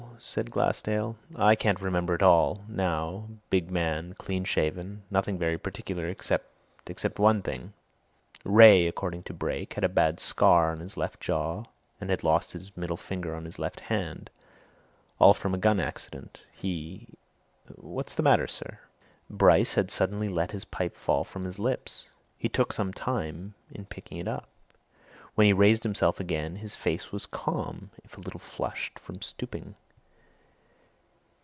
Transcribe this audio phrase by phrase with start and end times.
[0.23, 1.15] said Glassdale.
[1.35, 7.41] "I can't remember it all, now big man, clean shaven, nothing very particular except one
[7.41, 7.73] thing.
[8.43, 11.63] Wraye, according to Brake, had a bad scar on his left jaw
[11.99, 14.29] and had lost the middle finger of his left hand
[15.17, 16.41] all from a gun accident.
[16.53, 17.07] He
[17.73, 18.77] what's the matter, sir?"
[19.27, 22.11] Bryce had suddenly let his pipe fall from his lips.
[22.37, 24.47] He took some time in picking it up.
[25.33, 29.73] When he raised himself again his face was calm if a little flushed from stooping.